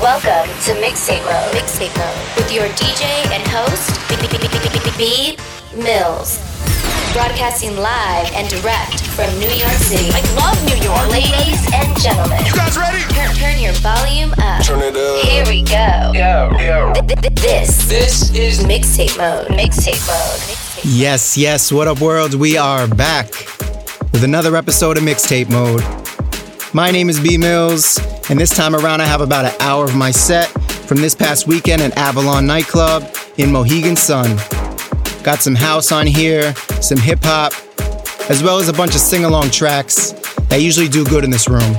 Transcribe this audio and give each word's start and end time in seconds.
Welcome 0.00 0.48
to 0.64 0.72
Mixtape 0.80 1.22
Mode. 1.24 1.52
Mixtape 1.54 1.94
Mode 1.98 2.36
with 2.36 2.50
your 2.52 2.66
DJ 2.80 3.04
and 3.32 3.42
host, 3.46 3.90
B 4.96 5.36
Mills. 5.76 6.38
Broadcasting 7.12 7.76
live 7.76 8.30
and 8.32 8.48
direct 8.48 9.00
from 9.10 9.28
New 9.38 9.48
York 9.50 9.76
City. 9.84 10.08
I 10.12 10.20
love 10.36 10.56
New 10.64 10.76
York. 10.82 11.08
Ladies 11.10 11.60
and 11.74 11.98
gentlemen. 12.00 12.38
You 12.46 12.54
guys 12.54 12.78
ready? 12.78 13.02
Turn, 13.14 13.34
turn 13.34 13.58
your 13.60 13.72
volume 13.74 14.32
up. 14.38 14.64
Turn 14.64 14.80
it 14.80 14.96
up. 14.96 15.24
Here 15.26 15.44
we 15.46 15.62
go. 15.62 16.12
Yo, 16.14 16.50
yo. 16.58 16.92
Th- 16.94 17.20
th- 17.20 17.34
This, 17.34 17.88
This 17.88 18.30
is 18.34 18.60
Mixtape 18.64 19.18
Mode. 19.18 19.48
Mixtape 19.48 20.00
Mode. 20.06 20.40
Mixtape 20.40 20.80
Yes, 20.84 21.36
yes, 21.36 21.70
what 21.70 21.88
up, 21.88 22.00
world? 22.00 22.34
We 22.34 22.56
are 22.56 22.86
back 22.88 23.28
with 24.12 24.24
another 24.24 24.56
episode 24.56 24.96
of 24.96 25.02
Mixtape 25.02 25.50
Mode. 25.50 25.82
My 26.72 26.92
name 26.92 27.08
is 27.08 27.18
B 27.18 27.36
Mills, 27.36 27.98
and 28.30 28.38
this 28.38 28.50
time 28.50 28.76
around 28.76 29.00
I 29.00 29.04
have 29.04 29.20
about 29.20 29.44
an 29.44 29.52
hour 29.58 29.84
of 29.84 29.96
my 29.96 30.12
set 30.12 30.46
from 30.86 30.98
this 30.98 31.16
past 31.16 31.48
weekend 31.48 31.82
at 31.82 31.96
Avalon 31.98 32.46
Nightclub 32.46 33.12
in 33.38 33.50
Mohegan 33.50 33.96
Sun. 33.96 34.36
Got 35.24 35.40
some 35.40 35.56
house 35.56 35.90
on 35.90 36.06
here, 36.06 36.54
some 36.80 36.98
hip 36.98 37.18
hop, 37.22 37.52
as 38.30 38.44
well 38.44 38.60
as 38.60 38.68
a 38.68 38.72
bunch 38.72 38.94
of 38.94 39.00
sing 39.00 39.24
along 39.24 39.50
tracks 39.50 40.12
that 40.48 40.62
usually 40.62 40.86
do 40.86 41.04
good 41.04 41.24
in 41.24 41.30
this 41.30 41.48
room. 41.48 41.74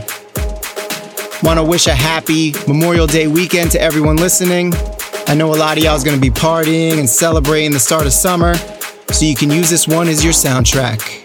Want 1.42 1.58
to 1.58 1.64
wish 1.64 1.88
a 1.88 1.96
happy 1.96 2.52
Memorial 2.68 3.08
Day 3.08 3.28
weekend 3.28 3.72
to 3.72 3.82
everyone 3.82 4.18
listening. 4.18 4.74
I 5.28 5.36
know 5.36 5.54
a 5.54 5.56
lot 5.56 5.78
of 5.78 5.86
y'all 5.86 5.96
is 5.96 6.04
going 6.04 6.18
to 6.18 6.22
be 6.22 6.32
partying 6.32 7.00
and 7.00 7.08
celebrating 7.08 7.72
the 7.72 7.80
start 7.80 8.06
of 8.06 8.12
summer, 8.12 8.56
so 8.56 9.24
you 9.24 9.36
can 9.36 9.52
use 9.52 9.70
this 9.70 9.88
one 9.88 10.10
as 10.10 10.22
your 10.22 10.34
soundtrack. 10.34 11.21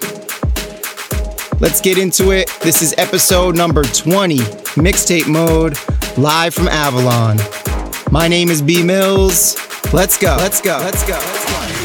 Let's 1.59 1.81
get 1.81 1.97
into 1.97 2.33
it. 2.33 2.51
This 2.61 2.83
is 2.83 2.95
episode 2.99 3.57
number 3.57 3.83
20, 3.83 4.37
mixtape 4.77 5.27
mode, 5.27 5.79
live 6.19 6.53
from 6.53 6.69
Avalon. 6.69 7.39
My 8.11 8.29
name 8.29 8.51
is 8.51 8.61
B 8.61 8.83
Mills. 8.83 9.57
Let's 9.93 10.19
go. 10.19 10.37
Let's 10.39 10.61
go. 10.61 10.79
Let's 10.83 11.07
go. 11.07 11.15
Let's 11.15 11.73
go. 11.73 11.76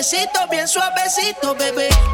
besito, 0.00 0.46
bien 0.50 0.66
suavecito, 0.66 1.54
bebé. 1.56 2.09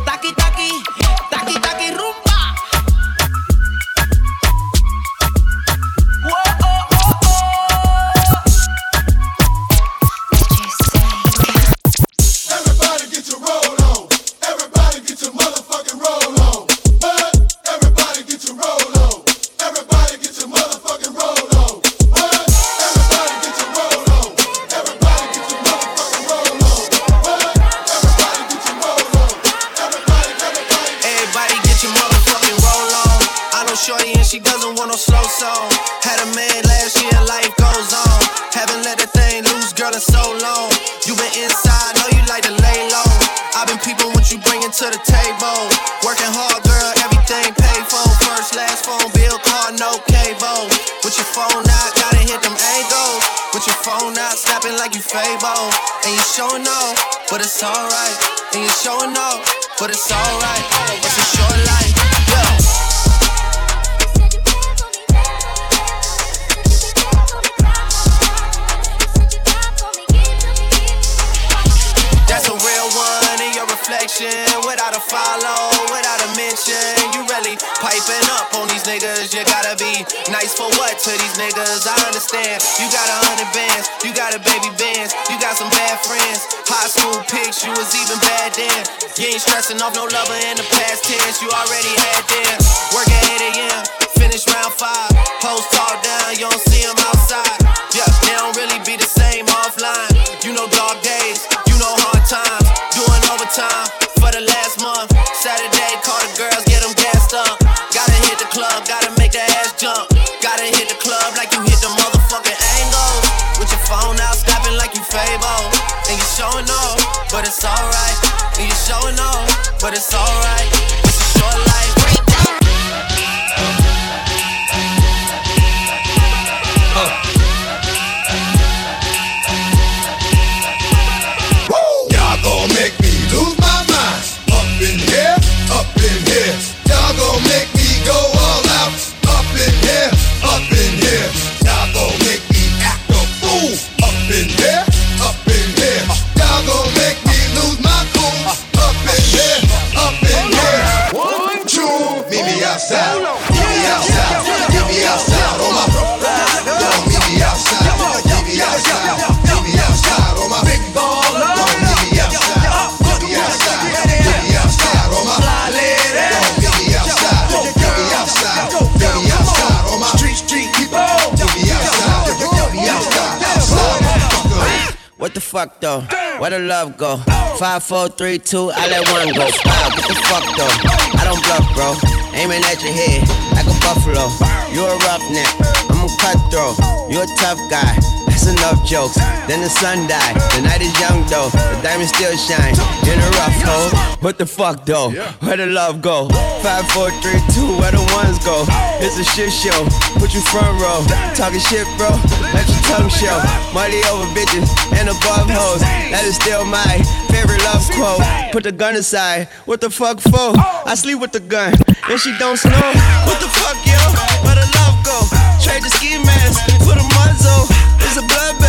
go. 176.97 177.17
Five, 177.59 177.83
four, 177.83 178.09
three, 178.09 178.39
two, 178.39 178.71
I 178.75 178.89
let 178.89 179.05
one 179.09 179.29
go. 179.35 179.45
Wow, 179.65 179.89
get 179.97 180.09
the 180.09 180.17
fuck 180.29 180.45
though. 180.57 180.75
I 181.17 181.23
don't 181.25 181.41
bluff, 181.45 181.65
bro. 181.77 181.93
Aiming 182.33 182.65
at 182.65 182.83
your 182.83 182.93
head 182.93 183.23
like 183.53 183.69
a 183.69 183.77
buffalo. 183.81 184.29
You're 184.73 184.89
a 184.89 184.99
roughneck, 185.05 185.49
I'm 185.89 186.05
a 186.05 186.09
cutthroat. 186.21 186.77
You're 187.11 187.25
a 187.25 187.33
tough 187.37 187.61
guy. 187.71 187.97
That's 188.29 188.47
enough 188.49 188.85
jokes. 188.87 189.17
Then 189.49 189.61
the 189.61 189.69
sun 189.69 190.07
died. 190.07 190.37
The 190.53 190.63
night 190.63 190.81
is 190.81 190.93
young 191.01 191.25
though. 191.27 191.49
The 191.51 191.81
diamond 191.83 192.09
still 192.09 192.37
shine 192.37 192.75
In 193.09 193.19
a 193.19 193.31
rough 193.41 193.59
hole. 193.65 193.91
What 194.21 194.39
the 194.39 194.47
fuck 194.47 194.85
though? 194.85 195.11
Where 195.41 195.57
the 195.57 195.67
love 195.67 196.03
go? 196.03 196.29
Five, 196.63 196.87
four, 196.91 197.11
three, 197.23 197.41
two. 197.55 197.67
Where 197.81 197.93
the 197.93 198.05
ones 198.13 198.39
go? 198.45 198.65
It's 199.01 199.19
a 199.19 199.25
shit 199.25 199.53
show. 199.53 199.85
Put 200.21 200.35
you 200.35 200.41
front 200.41 200.81
row. 200.81 201.05
Talking 201.35 201.61
shit, 201.61 201.87
bro. 201.97 202.11
Let 202.53 202.69
you 202.69 202.76
come 202.87 203.09
show. 203.11 203.37
Money 203.75 204.01
over 204.11 204.27
bitches 204.33 204.71
and 204.95 205.09
above 205.09 205.51
hoes. 205.51 205.83
That 206.11 206.25
is 206.25 206.37
still 206.37 206.65
my 206.65 207.03
favorite 207.31 207.63
love 207.67 207.83
quote. 207.93 208.23
Put 208.53 208.65
the 208.65 208.73
gun 208.73 208.95
aside. 208.97 209.49
What 209.67 209.81
the 209.81 209.91
fuck 209.91 210.21
for? 210.21 210.55
I 210.87 210.95
sleep 210.95 211.21
with 211.21 211.33
the 211.33 211.41
gun. 211.41 211.75
And 212.09 212.19
she 212.21 212.37
don't 212.39 212.57
snow. 212.57 212.87
What 213.27 213.39
the 213.43 213.51
fuck, 213.51 213.79
yo? 213.85 213.99
Where 214.47 214.57
the 214.57 214.67
love 214.79 214.97
go? 215.03 215.17
Trade 215.63 215.83
the 215.83 215.91
ski 215.91 216.19
mask 216.23 216.63
for 216.87 216.95
the 216.95 217.07
muzzle. 217.17 217.67
It's 218.07 218.17
a 218.17 218.23
bloodbath. 218.23 218.66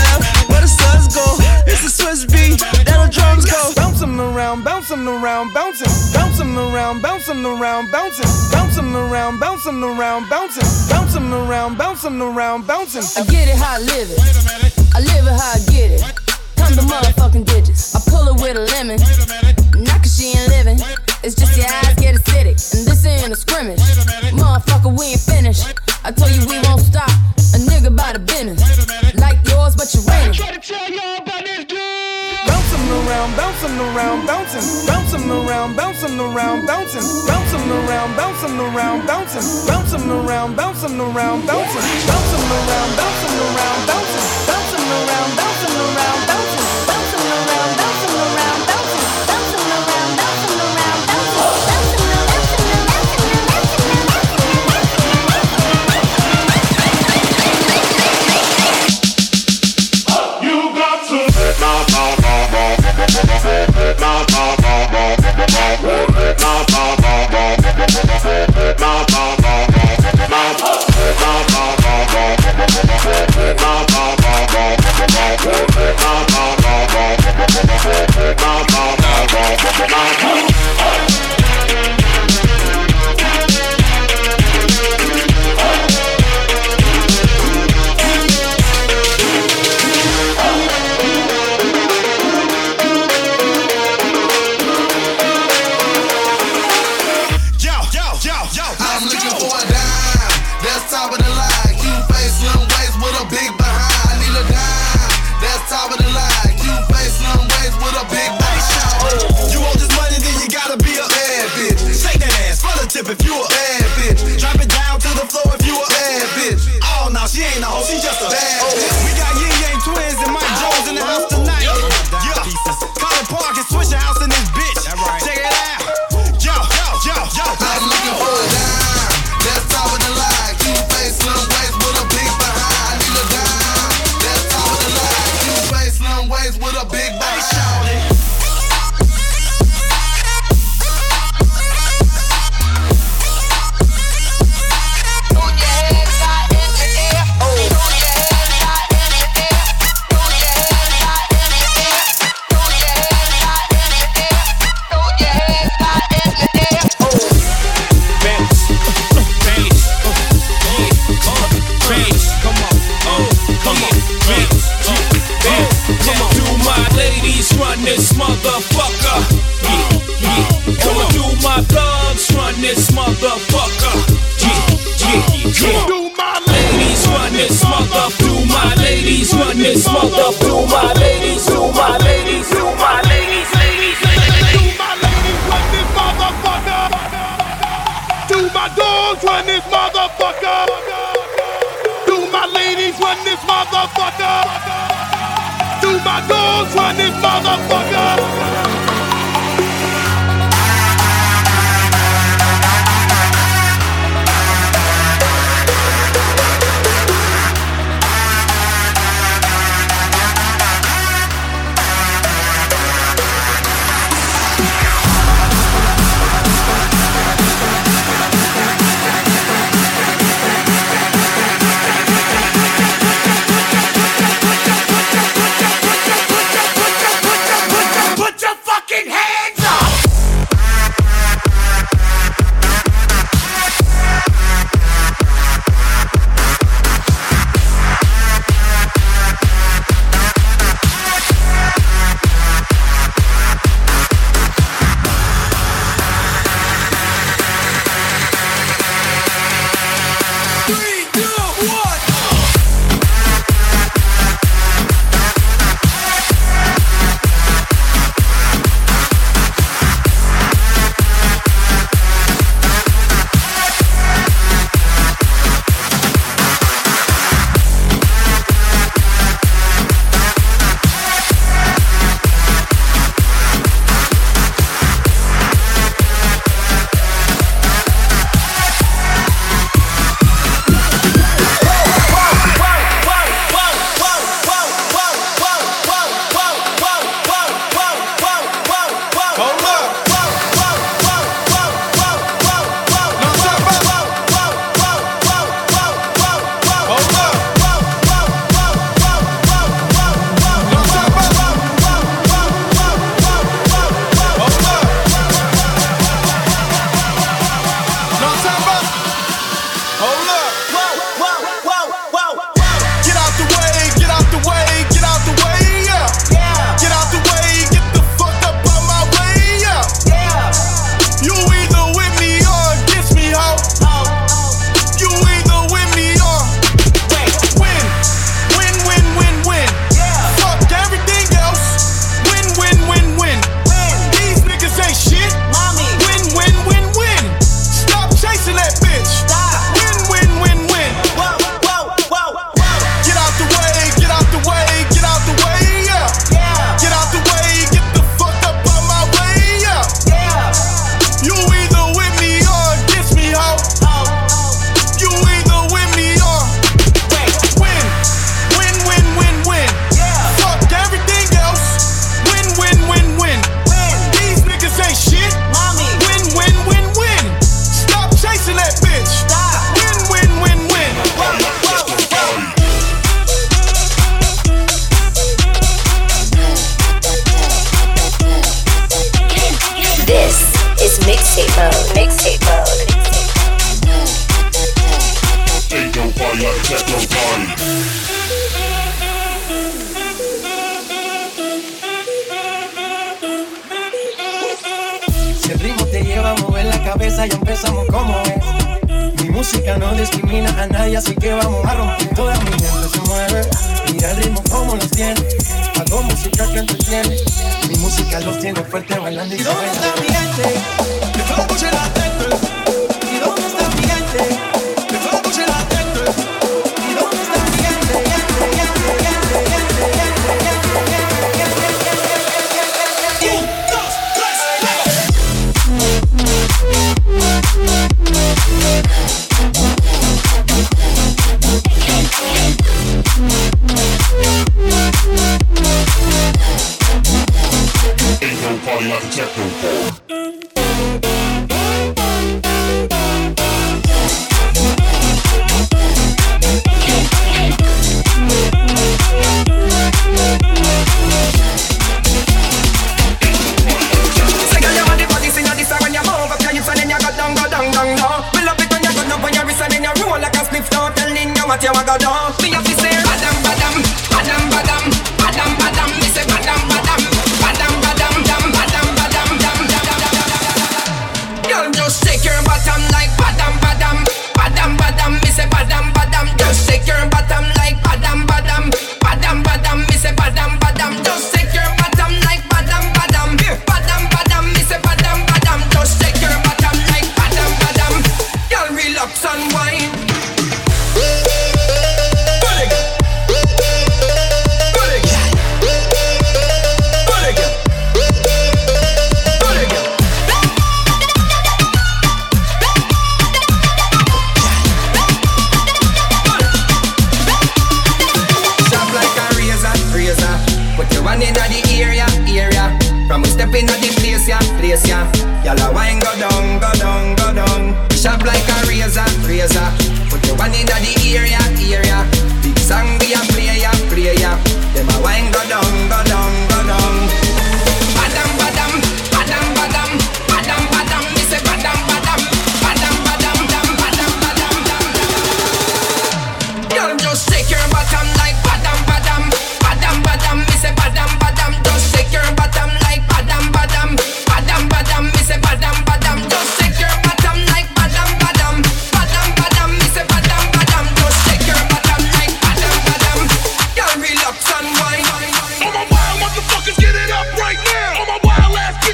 Around, 4.91 5.53
bouncing, 5.53 5.91
bouncing 6.13 6.55
around, 6.55 7.01
bouncing 7.01 7.43
around, 7.43 7.91
bouncing, 7.91 8.25
bouncing 8.49 8.93
around, 11.33 11.77
bouncing 11.77 12.21
around, 12.21 12.65
bouncing. 12.65 13.03
I 13.21 13.25
get 13.27 13.49
it 13.49 13.57
how 13.57 13.75
I 13.75 13.79
live 13.79 14.09
it. 14.09 14.19
I 14.95 14.99
live 15.01 15.27
it 15.27 15.35
how 15.35 15.51
I 15.51 15.59
get 15.67 15.91
it. 15.91 16.01
Come 16.55 16.73
to 16.73 16.81
motherfucking 16.81 17.45
digits. 17.45 17.95
I 17.95 17.99
pull 18.09 18.29
it 18.29 18.41
with 18.41 18.55
a 18.55 18.63
lemon. 18.77 18.97
Not 19.83 20.03
cause 20.03 20.15
she 20.15 20.37
ain't 20.37 20.47
living. 20.47 20.79
It's 21.21 21.35
just 21.35 21.57
your 21.57 21.67
eyes 21.67 21.95
get 21.95 22.15
acidic. 22.15 22.55
And 22.77 22.87
this 22.87 23.05
ain't 23.05 23.33
a 23.33 23.35
scrimmage. 23.35 23.79
Motherfucker, 24.31 24.97
we 24.97 25.07
ain't 25.07 25.19
finished. 25.19 25.67
I 26.05 26.11
told 26.11 26.31
you 26.31 26.47
we 26.47 26.61
won't 26.61 26.81
stop. 26.81 27.09
A 27.09 27.59
nigga 27.59 27.93
by 27.93 28.13
the 28.13 28.19
business. 28.19 28.63
Like 29.19 29.45
yours, 29.49 29.75
but 29.75 29.93
you 29.93 29.99
rent 30.07 30.39
it. 30.39 30.39
Bouncing 30.39 31.26
around, 33.27 33.35
bouncing 33.35 33.79
around, 33.79 34.25
bouncing, 34.25 34.87
bouncing 34.87 35.29
around, 35.29 35.75
bouncing 35.75 36.19
around, 36.19 36.65
bouncing, 36.65 37.27
bouncing 37.27 37.69
around, 37.69 38.15
bouncing 38.15 38.59
around, 38.59 39.05
bouncing, 39.05 39.67
bouncing 39.67 40.09
around, 40.09 40.55
bouncing 40.55 40.99
around, 40.99 41.45
bouncing, 41.45 41.81
bouncing 42.07 42.45
around, 42.51 42.95
bouncing 42.95 43.35
around, 43.37 43.87
bouncing, 43.87 44.47
bouncing 44.47 44.85
around, 44.87 45.35
bouncing 45.35 45.75
around, 45.75 46.27
bouncing 46.27 46.46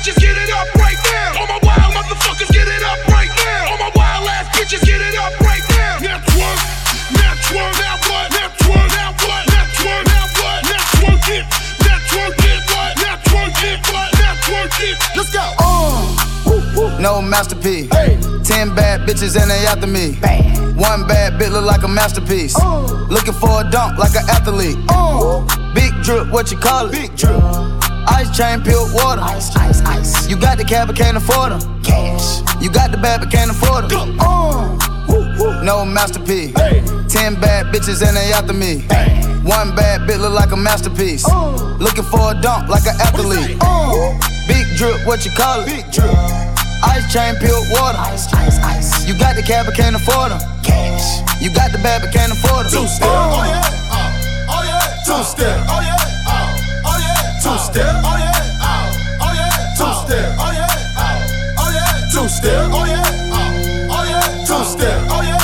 bitches 0.04 0.20
get 0.20 0.36
it 0.36 0.52
up 0.52 0.68
right 0.76 1.00
now. 1.16 1.40
All 1.40 1.48
my 1.48 1.60
wild 1.64 1.94
motherfuckers 1.96 2.52
get 2.52 2.68
it 2.68 2.84
up 2.84 3.00
right 3.08 3.32
now. 3.46 3.72
All 3.72 3.78
my 3.78 3.92
wild 3.96 4.28
ass 4.28 4.52
bitches 4.52 4.84
get 4.86 5.00
it 5.00 5.16
up 5.16 5.32
right 5.40 5.64
now. 5.72 5.96
Network, 6.04 6.60
network, 7.16 7.72
now 7.80 7.96
what? 8.12 8.28
Network, 8.36 8.92
now 8.92 9.16
what? 9.24 9.44
Network, 9.48 10.04
now 10.12 10.28
what? 10.44 10.60
Network 10.68 11.24
it, 11.32 11.46
network 11.88 12.36
it, 12.44 12.62
what? 12.68 12.92
Network 13.00 13.56
it, 13.64 13.80
what? 13.88 14.12
Network 14.20 14.76
it. 14.84 14.98
Let's 15.16 15.32
go. 15.32 15.46
Uh. 15.60 17.00
No 17.00 17.22
masterpiece. 17.22 17.90
Ten 18.46 18.76
bad 18.76 19.08
bitches 19.08 19.40
and 19.42 19.50
they 19.50 19.66
after 19.66 19.88
me. 19.88 20.16
One 20.76 21.08
bad 21.08 21.40
bitch 21.40 21.52
look 21.52 21.64
like 21.64 21.84
a 21.84 21.88
masterpiece. 21.88 22.60
Uh. 22.60 22.82
Looking 23.10 23.34
for 23.34 23.62
a 23.62 23.72
dunk 23.72 23.98
like 23.98 24.16
an 24.16 24.28
athlete. 24.30 24.78
Uh. 24.90 25.48
Big 25.74 25.94
drip, 26.04 26.30
what 26.30 26.52
you 26.52 26.58
call 26.58 26.88
it? 26.88 26.92
Big 26.92 27.16
drip. 27.16 27.73
Ice 28.08 28.36
chain, 28.36 28.62
pure 28.62 28.86
water. 28.94 29.22
Ice, 29.22 29.56
ice, 29.56 29.82
ice. 29.82 30.30
You 30.30 30.38
got 30.38 30.58
the 30.58 30.64
cab, 30.64 30.88
but 30.88 30.96
can't 30.96 31.18
afford 31.18 31.54
them. 31.54 31.84
Cash. 31.84 32.42
You 32.62 32.72
got 32.72 32.92
the 32.92 32.98
bad, 32.98 33.22
but 33.22 33.32
can't 33.32 33.52
afford 33.52 33.90
them. 33.90 34.18
No 35.64 35.86
masterpiece. 35.86 36.54
Ten 37.12 37.40
bad 37.40 37.68
bitches 37.74 38.06
and 38.06 38.18
they 38.18 38.34
after 38.34 38.54
me. 38.54 38.82
One 39.48 39.76
bad 39.76 40.02
bitch 40.08 40.20
look 40.20 40.34
like 40.34 40.52
a 40.52 40.58
masterpiece. 40.58 41.26
Uh. 41.28 41.76
Looking 41.80 42.04
for 42.04 42.32
a 42.32 42.42
dunk 42.42 42.70
like 42.70 42.86
an 42.86 43.00
athlete. 43.00 43.58
Uh. 43.62 44.18
Big 44.48 44.66
drip, 44.78 45.06
what 45.06 45.24
you 45.26 45.32
call 45.32 45.62
it? 45.62 45.68
Big 45.68 45.92
drip. 45.92 46.12
Ice 46.84 47.08
chain, 47.14 47.36
pure 47.40 47.60
water. 47.72 47.98
Ice, 48.12 48.32
ice, 48.34 48.60
ice. 48.60 49.08
You 49.08 49.18
got 49.18 49.36
the 49.36 49.44
cab, 49.44 49.66
but 49.66 49.76
can't 49.76 49.96
afford 49.96 50.32
them. 50.32 50.40
Cash. 50.64 51.22
You 51.42 51.54
got 51.54 51.72
the 51.72 51.78
bad, 51.80 52.02
but 52.02 52.12
can't 52.12 52.32
afford 52.32 52.68
them. 52.68 52.84
Two 52.84 52.88
step. 52.88 53.08
Oh 53.08 53.44
yeah. 53.48 53.64
Uh, 53.92 54.56
oh 54.56 54.64
yeah. 54.64 55.04
Two 55.06 55.24
step. 55.24 55.66
Oh 55.70 55.80
yeah. 55.82 56.03
Oh 57.46 57.52
yeah. 57.52 57.60
Two 57.60 57.60
step. 57.60 57.92
Oh 58.00 58.16
yeah. 58.16 59.20
Oh 59.20 59.34
yeah. 59.36 59.76
Two 59.76 59.92
step. 60.00 60.32
Oh 60.40 60.48
yeah. 60.56 61.60
Oh 61.60 61.76
yeah. 61.76 62.08
Two 62.08 62.28
step. 62.32 62.72
Oh 62.72 62.88
yeah. 62.88 63.04
Oh 63.92 64.04
yeah. 64.08 64.48
Two 64.48 64.64
step. 64.64 64.96
Oh 65.12 65.20
yeah. 65.28 65.44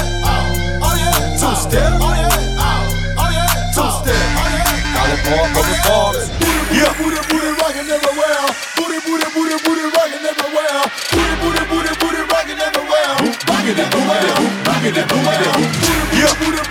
Oh 0.79 0.95
yeah. 0.95 1.35
Two 1.35 1.55
step. 1.59 1.91
Oh 1.99 2.15
yeah. 2.15 3.19
Oh 3.19 3.27
yeah. 3.35 3.75
Two 3.75 3.83
step. 3.99 4.15
Oh 4.15 4.47
yeah. 4.47 4.95
Call 4.95 5.12
it 5.12 5.19
Park 5.27 5.51
of 5.59 5.65
the 5.67 5.75
Parks. 5.83 6.23
Yeah. 6.71 6.88
Booty, 6.95 7.19
booty, 7.27 7.51
rockin' 7.59 7.91
everywhere. 7.91 8.47
Booty, 8.79 8.99
booty, 9.03 9.27
booty, 9.35 9.57
booty, 9.67 9.85
rockin' 9.91 10.23
everywhere. 10.23 10.79
Booty, 11.12 11.35
booty, 11.43 11.63
booty, 11.67 11.91
booty, 11.99 12.21
rockin' 12.31 12.63
everywhere. 12.63 13.12
Rockin' 13.43 13.75
everywhere. 13.75 14.39
Rockin' 14.71 14.95
everywhere. 14.95 15.51
Yeah. 16.15 16.31
Booty, 16.39 16.63
booty, 16.63 16.68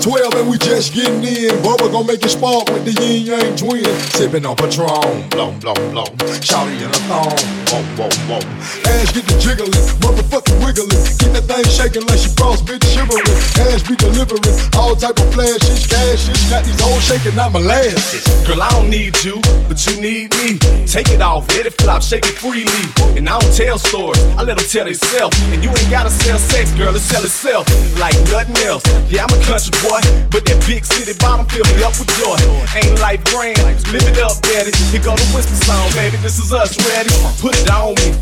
12 0.00 0.34
and 0.34 0.48
we 0.48 0.58
just 0.58 0.94
getting 0.94 1.24
in. 1.24 1.62
But 1.62 1.80
we're 1.82 1.90
gonna 1.90 2.06
make 2.06 2.24
it 2.24 2.30
spark 2.30 2.68
with 2.70 2.84
the 2.84 2.94
yin 3.02 3.26
yang 3.26 3.56
twin. 3.56 3.84
Sipping 4.10 4.46
on 4.46 4.56
Patron, 4.56 5.28
blow, 5.30 5.52
blow, 5.60 5.74
blow. 5.74 6.04
Shouting 6.40 6.78
in 6.78 6.90
a 6.90 7.00
thong, 7.08 7.36
whoa, 7.68 8.08
whoa, 8.08 8.40
whoa. 8.40 8.87
Ass 8.96 9.12
get 9.12 9.24
the 9.28 9.36
jiggling, 9.36 9.72
motherfucking 10.00 10.58
wiggling. 10.64 10.88
Get 11.20 11.30
that 11.36 11.44
thing 11.44 11.66
shaking 11.68 12.04
like 12.08 12.18
she 12.18 12.30
cross 12.34 12.62
bitch 12.62 12.84
shivering. 12.88 13.28
Ass 13.68 13.84
be 13.84 13.94
delivering 13.96 14.42
all 14.76 14.96
type 14.96 15.18
of 15.20 15.28
flashes, 15.32 15.86
cashes. 15.86 16.38
Got 16.48 16.64
these 16.64 16.80
hoes 16.80 17.04
shaking, 17.04 17.38
I'm 17.38 17.52
molasses. 17.52 18.24
Girl, 18.46 18.62
I 18.62 18.70
don't 18.72 18.88
need 18.88 19.14
you, 19.24 19.36
but 19.68 19.76
you 19.86 20.00
need 20.00 20.32
me. 20.40 20.58
Take 20.88 21.12
it 21.12 21.20
off, 21.20 21.48
let 21.52 21.66
it 21.66 21.76
flop, 21.76 22.02
shake 22.02 22.24
it 22.24 22.40
freely. 22.40 22.82
And 23.16 23.28
I 23.28 23.38
don't 23.38 23.54
tell 23.54 23.78
stories, 23.78 24.20
I 24.40 24.42
let 24.42 24.56
them 24.56 24.66
tell 24.66 24.84
themselves. 24.84 25.36
And 25.52 25.62
you 25.62 25.70
ain't 25.70 25.90
gotta 25.90 26.10
sell 26.10 26.38
sex, 26.38 26.72
girl, 26.72 26.94
it 26.94 27.04
sell 27.04 27.22
itself 27.22 27.68
like 28.00 28.16
nothing 28.32 28.56
else. 28.64 28.82
Yeah, 29.12 29.28
I'm 29.28 29.32
a 29.34 29.40
country 29.44 29.72
boy, 29.84 30.00
but 30.32 30.48
that 30.48 30.58
big 30.64 30.84
city 30.84 31.12
bottom 31.20 31.44
fill 31.46 31.66
me 31.76 31.84
up 31.84 31.92
with 32.00 32.08
joy. 32.16 32.40
Ain't 32.72 32.96
life 33.00 33.22
grand? 33.28 33.60
Live 33.92 34.06
it 34.08 34.18
up, 34.20 34.40
daddy. 34.42 34.72
Here 34.92 35.02
go 35.02 35.16
the 35.16 35.28
whisper 35.36 35.58
song, 35.64 35.88
baby. 35.92 36.16
This 36.24 36.38
is 36.38 36.52
us 36.52 36.72
ready. 36.88 37.12
Put 37.40 37.56
it 37.56 37.68
on 37.70 37.94
me, 38.00 38.14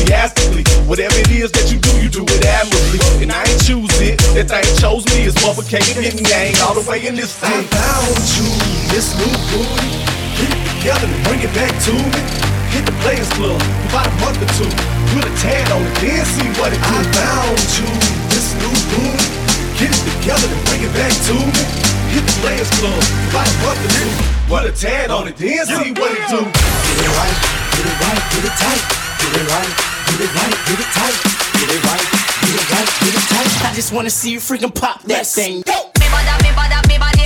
enthusiastically. 0.00 0.64
Whatever 0.88 1.14
it 1.20 1.30
is 1.30 1.52
that 1.52 1.70
you 1.70 1.78
do, 1.78 1.92
you 2.00 2.08
do 2.08 2.24
it 2.24 2.44
admirably. 2.44 3.00
And 3.22 3.30
I 3.32 3.44
ain't 3.44 3.62
choose 3.62 3.90
it, 4.00 4.18
that 4.34 4.48
thing 4.48 4.66
chose 4.80 5.04
me. 5.12 5.28
It's 5.28 5.36
motherfucking 5.44 6.00
getting 6.00 6.24
gang 6.24 6.54
all 6.64 6.74
the 6.74 6.84
way 6.88 7.06
in 7.06 7.14
this 7.14 7.36
thing. 7.36 7.52
I 7.52 7.62
found 7.68 8.18
you, 8.34 8.48
this 8.90 9.14
new 9.16 9.30
booty. 9.52 9.92
Get 10.40 10.50
it 10.50 10.62
together 10.80 11.06
and 11.06 11.22
bring 11.28 11.40
it 11.44 11.52
back 11.52 11.72
to 11.86 11.92
me. 11.92 12.22
Hit 12.72 12.86
the 12.86 12.94
Players 13.02 13.28
Club 13.34 13.60
about 13.90 14.06
a 14.06 14.14
month 14.22 14.40
or 14.40 14.50
two. 14.56 14.70
Put 15.14 15.26
a 15.26 15.32
tag 15.42 15.66
on 15.74 15.82
it, 15.84 15.94
then 16.00 16.22
see 16.24 16.48
what 16.58 16.70
it 16.72 16.80
do. 16.80 16.90
I 16.90 17.02
found 17.14 17.58
you, 17.76 17.88
this 18.30 18.54
new 18.56 18.74
booty. 18.94 19.28
Get 19.78 19.90
it 19.90 20.02
together 20.06 20.48
and 20.48 20.62
bring 20.70 20.82
it 20.86 20.92
back 20.94 21.14
to 21.28 21.34
me. 21.34 21.64
Hit 22.14 22.24
the 22.26 22.34
Players 22.42 22.70
Club 22.78 23.02
about 23.30 23.46
a 23.46 23.54
month 23.62 23.84
or 23.86 23.92
two. 23.94 24.10
Put 24.50 24.66
a 24.66 24.72
tag 24.74 25.10
on 25.10 25.28
it, 25.28 25.36
then 25.36 25.66
see 25.66 25.94
what 25.94 26.10
it 26.10 26.24
do. 26.30 26.42
Get 26.42 26.98
it 26.98 27.12
right, 27.14 27.36
get 27.74 27.86
it 27.86 27.96
right, 28.02 28.22
get 28.34 28.44
it 28.44 28.56
tight. 28.58 29.09
Get 29.20 29.36
it 29.36 29.46
right, 29.52 29.72
get 30.08 30.20
it 30.20 30.32
right, 30.34 30.56
get 30.66 30.80
it 30.80 30.90
tight. 30.96 31.16
Get 31.60 31.68
it 31.68 31.84
right, 31.84 32.04
get 32.40 32.54
it 32.56 32.66
right, 32.72 32.88
get 33.00 33.14
it 33.14 33.26
tight. 33.28 33.70
I 33.70 33.72
just 33.74 33.92
wanna 33.92 34.10
see 34.10 34.32
you 34.32 34.40
freaking 34.40 34.74
pop 34.74 35.02
that 35.04 35.26
thing. 35.26 35.62
Go! 35.62 35.90
When 36.10 37.19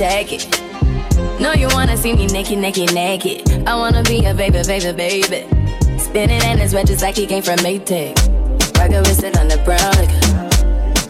take 0.00 0.32
it. 0.32 0.60
No, 1.38 1.52
you 1.52 1.68
wanna 1.72 1.94
see 1.94 2.14
me 2.14 2.26
naked, 2.28 2.58
naked, 2.58 2.94
naked. 2.94 3.68
I 3.68 3.74
wanna 3.74 4.02
be 4.02 4.24
a 4.24 4.32
baby, 4.32 4.62
baby, 4.66 4.92
baby. 4.96 5.44
Spinning 5.98 6.42
in 6.42 6.56
his 6.56 6.72
red 6.72 6.86
just 6.86 7.02
like 7.02 7.16
he 7.16 7.26
came 7.26 7.42
from 7.42 7.58
Maytag. 7.58 8.16
Rocket 8.78 9.02
with 9.06 9.22
it 9.22 9.36
on 9.36 9.48
the 9.48 9.58
brown. 9.58 9.92
Like, 10.00 10.08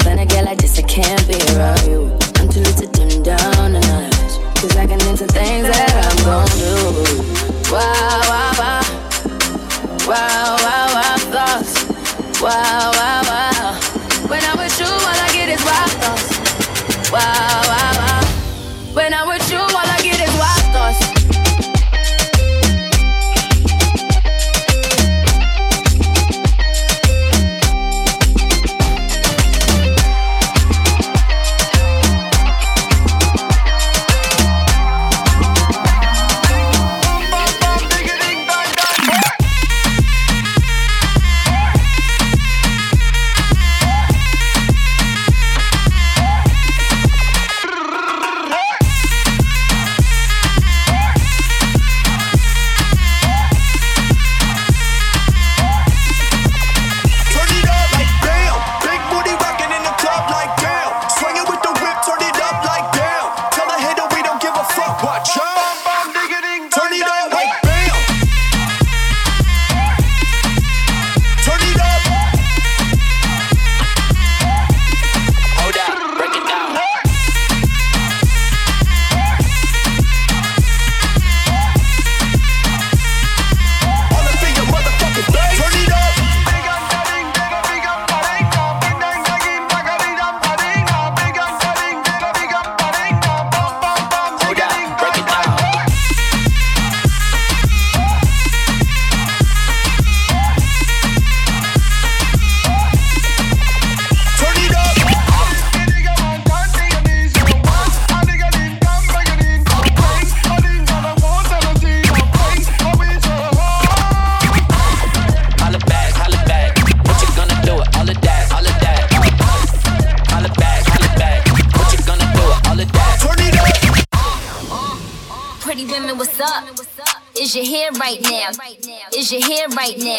when 0.05 0.18
I 0.18 0.24
get 0.24 0.44
like 0.44 0.59
this, 0.59 0.76
I 0.76 0.83
can't 0.83 1.22
be 1.29 1.38
around 1.55 1.87
you. 1.87 2.11
I'm 2.42 2.48
too 2.48 2.66
little 2.66 2.83
to 2.83 2.87
dim 2.98 3.22
down 3.22 3.76
a 3.76 3.81
notch. 3.81 4.33
Cause 4.59 4.76
I 4.76 4.88
can 4.88 5.00
into 5.07 5.26
things 5.38 5.68
that 5.70 5.94
I'm 6.07 6.18
gon' 6.26 6.50
do. 6.59 6.74
Wow, 7.70 8.26
wow, 8.26 8.53
wow. 8.59 8.83
Wow, 10.11 10.57
wow, 10.66 10.87
wow, 10.96 11.16
thoughts. 11.31 11.72
Wow, 12.42 12.90
wow, 12.98 13.22
wow. 13.31 13.70
When 14.26 14.42
I'm 14.42 14.59
with 14.59 14.74
you, 14.81 14.90
all 14.90 15.20
I 15.26 15.31
get 15.33 15.48
is 15.48 15.62
wild 15.62 15.92
thoughts. 16.03 17.12
Wow. 17.12 17.59
When 18.92 19.14
I'm 19.14 19.29
with 19.29 19.39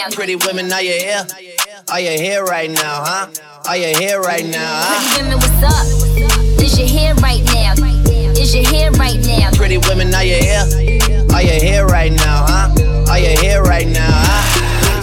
Pretty 0.10 0.36
women, 0.36 0.72
are 0.74 0.82
you 0.82 0.94
here? 0.94 1.26
Are 1.92 2.00
you 2.00 2.10
here 2.10 2.44
right 2.44 2.70
now, 2.70 3.04
huh? 3.06 3.28
Are 3.68 3.78
you 3.78 3.96
here 3.98 4.20
right 4.20 4.46
now, 4.46 4.82
huh? 4.84 5.00
Pretty 5.00 5.24
women, 5.24 5.38
what's 5.38 5.64
up? 5.64 6.62
Is 6.62 6.78
your 6.80 6.88
hair 6.88 7.14
right 7.16 7.44
now? 7.46 7.74
Is 8.34 8.56
your 8.56 8.68
hair 8.68 8.92
right 8.94 9.20
now? 9.26 9.52
Pretty 9.54 9.78
women, 9.78 10.14
are 10.14 10.24
you 10.24 10.36
here? 10.36 10.66
Are 11.34 11.42
you 11.44 11.60
here 11.62 11.86
right 11.86 12.12
now, 12.12 12.46
huh? 12.48 13.12
Are 13.12 13.20
you 13.20 13.38
here 13.40 13.62
right 13.62 13.88
now, 13.88 14.10
huh? 14.12 14.61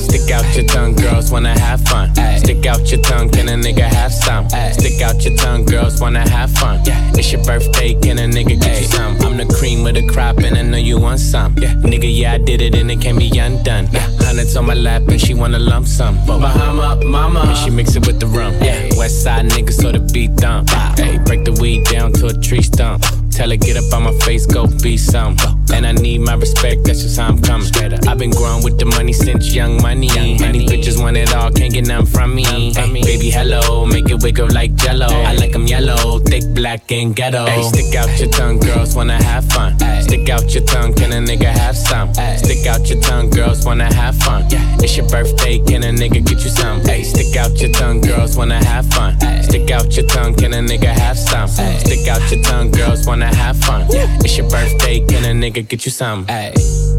Stick 0.09 0.31
out 0.31 0.57
your 0.57 0.64
tongue, 0.64 0.94
girls 0.94 1.31
wanna 1.31 1.59
have 1.59 1.81
fun. 1.83 2.14
Stick 2.38 2.64
out 2.66 2.90
your 2.90 3.01
tongue, 3.03 3.29
can 3.31 3.49
a 3.49 3.53
nigga 3.53 3.83
have 3.83 4.12
some? 4.12 4.49
Stick 4.73 5.01
out 5.03 5.23
your 5.25 5.37
tongue, 5.37 5.64
girls 5.64 6.01
wanna 6.01 6.29
have 6.29 6.51
fun. 6.53 6.81
It's 7.14 7.31
your 7.33 7.44
birthday, 7.44 7.94
can 7.94 8.18
a 8.18 8.23
nigga 8.23 8.61
get 8.61 8.81
you 8.81 8.87
some? 8.87 9.16
I'm 9.21 9.37
the 9.37 9.47
cream 9.59 9.87
of 9.87 9.94
the 9.94 10.07
crop, 10.07 10.38
and 10.38 10.57
I 10.57 10.62
know 10.62 10.79
you 10.79 10.99
want 10.99 11.21
some. 11.21 11.55
Nigga, 11.57 12.09
yeah, 12.09 12.35
I 12.35 12.38
did 12.38 12.62
it, 12.62 12.75
and 12.75 12.90
it 12.90 13.01
can't 13.01 13.18
be 13.18 13.29
undone. 13.38 13.87
Hundreds 14.21 14.57
on 14.57 14.66
my 14.66 14.75
lap, 14.75 15.03
and 15.09 15.21
she 15.21 15.35
wanna 15.35 15.59
lump 15.59 15.87
sum. 15.87 16.16
Bahama, 16.27 17.03
mama, 17.05 17.40
and 17.40 17.57
she 17.59 17.71
mix 17.71 17.94
it 17.97 18.07
with 18.07 18.18
the 18.18 18.27
rum. 18.27 18.55
Yeah, 18.62 18.88
West 18.97 19.23
side 19.23 19.47
niggas, 19.51 19.81
so 19.81 19.92
the 19.92 20.01
beat 20.01 20.35
dump. 20.37 20.71
Hey, 20.97 21.18
break 21.18 21.44
the 21.44 21.53
weed 21.53 21.85
down 21.85 22.12
to 22.14 22.27
a 22.29 22.33
tree 22.33 22.62
stump. 22.62 23.05
Tell 23.38 23.51
her, 23.51 23.57
get 23.57 23.77
up 23.77 23.92
on 23.94 24.03
my 24.03 24.12
face, 24.27 24.46
go 24.46 24.66
be 24.83 24.96
some. 24.96 25.37
And 25.72 25.87
I 25.87 25.92
need 25.92 26.18
my 26.22 26.35
respect, 26.35 26.85
that's 26.85 27.03
just 27.03 27.20
how 27.20 27.29
I'm 27.29 27.40
coming. 27.40 27.68
I've 28.09 28.18
been 28.18 28.31
growing 28.31 28.64
with 28.64 28.79
the 28.79 28.87
money 28.87 29.12
since 29.12 29.55
young 29.55 29.81
money. 29.81 30.09
Many 30.40 30.66
bitches 30.66 31.01
want 31.01 31.16
it 31.16 31.33
all, 31.33 31.53
can't 31.53 31.72
get 31.72 31.87
none 31.87 32.05
from 32.05 32.35
me. 32.35 32.44
Hey, 32.44 32.90
baby, 32.92 33.31
hello, 33.31 33.87
make 33.87 34.11
it 34.11 34.20
wiggle 34.22 34.48
like 34.51 34.74
jello. 34.74 35.07
I 35.07 35.35
like 35.35 35.55
'em 35.55 35.66
yellow, 35.68 36.18
thick, 36.18 36.42
black, 36.53 36.90
and 36.90 37.14
ghetto. 37.14 37.46
Hey, 37.46 37.62
stick 37.62 37.94
out 37.94 38.11
your 38.18 38.31
tongue, 38.31 38.59
girls 38.59 38.96
wanna 38.96 39.22
have 39.22 39.44
fun. 39.53 39.79
Stick 40.03 40.29
out 40.31 40.53
your 40.53 40.64
tongue, 40.64 40.92
can 40.94 41.12
a 41.12 41.20
nigga 41.31 41.53
have 41.62 41.77
some? 41.77 42.12
Stick 42.14 42.66
out 42.66 42.88
your 42.90 43.01
tongue, 43.01 43.31
girls 43.31 43.64
wanna 43.64 43.92
have 43.94 44.16
fun. 44.16 44.46
It's 44.83 44.96
your 44.96 45.07
birthday, 45.07 45.59
can 45.61 45.85
a 45.85 45.92
nigga 45.92 46.24
get 46.24 46.42
you 46.42 46.51
some? 46.51 46.81
Hey, 46.81 47.05
stick 47.05 47.37
out 47.37 47.61
your 47.61 47.70
tongue, 47.72 48.01
girls 48.01 48.37
wanna 48.37 48.64
have 48.64 48.87
fun. 48.87 49.16
Stick 49.42 49.70
out 49.70 49.96
your 49.96 50.07
tongue, 50.07 50.35
can 50.35 50.55
a 50.55 50.61
nigga 50.70 50.92
have 51.05 51.18
some? 51.18 51.48
Stick 51.48 52.09
out 52.09 52.22
your 52.33 52.42
tongue, 52.42 52.70
girls 52.72 53.07
wanna 53.07 53.28
have 53.35 53.57
fun. 53.59 53.87
It's 53.91 54.37
your 54.37 54.49
birthday, 54.49 55.01
can 55.01 55.25
a 55.25 55.51
nigga 55.51 55.67
get 55.69 55.85
you 55.85 55.91
some? 55.91 56.27
Hey. 56.27 56.55